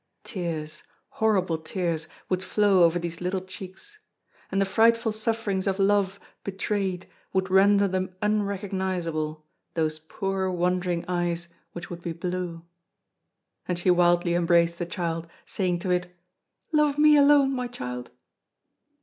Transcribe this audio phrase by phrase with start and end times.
[0.23, 3.99] Tears, horrible tears, would flow over these little cheeks.
[4.51, 9.45] And the frightful sufferings of love betrayed would render them unrecognizable,
[9.75, 12.65] those poor wandering eyes which would be blue.
[13.67, 16.11] And she wildly embraced the child, saying to it:
[16.71, 18.09] "Love me alone, my child!"